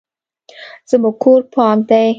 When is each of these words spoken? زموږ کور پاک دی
زموږ 0.89 1.15
کور 1.23 1.41
پاک 1.53 1.79
دی 1.89 2.09